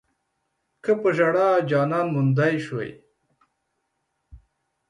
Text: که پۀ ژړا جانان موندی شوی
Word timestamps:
که 0.83 0.91
پۀ 1.01 1.09
ژړا 1.17 1.49
جانان 1.69 2.07
موندی 2.13 2.55
شوی 2.65 2.91